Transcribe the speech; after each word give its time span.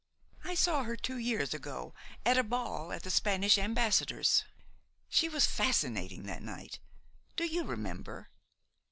I 0.43 0.55
saw 0.55 0.81
her 0.85 0.95
two 0.95 1.17
years 1.17 1.53
ago, 1.53 1.93
at 2.25 2.35
a 2.35 2.41
ball 2.43 2.91
at 2.91 3.03
the 3.03 3.11
Spanish 3.11 3.59
ambassador's. 3.59 4.43
She 5.09 5.29
was 5.29 5.45
fascinating 5.45 6.23
that 6.23 6.41
night; 6.41 6.79
do 7.35 7.45
you 7.45 7.63
remember?" 7.63 8.31